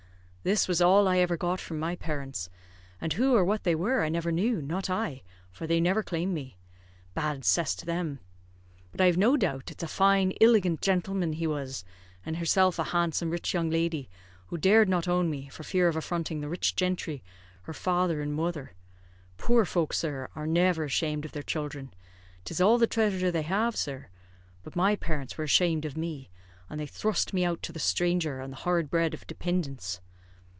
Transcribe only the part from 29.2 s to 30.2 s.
depindence."